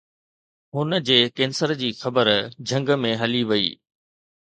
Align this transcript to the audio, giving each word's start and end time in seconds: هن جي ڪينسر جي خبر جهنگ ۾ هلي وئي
هن 0.75 0.89
جي 1.09 1.17
ڪينسر 1.39 1.73
جي 1.81 1.89
خبر 2.05 2.31
جهنگ 2.71 2.89
۾ 3.05 3.13
هلي 3.21 3.43
وئي 3.51 3.69